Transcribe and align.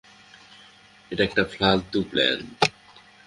এটা 1.11 1.23
একটা 1.23 1.43
ফালতু 1.45 1.99
প্ল্যান। 2.11 2.39